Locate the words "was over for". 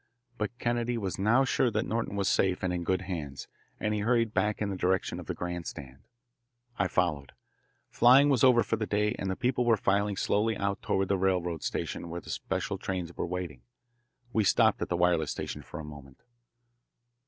8.27-8.77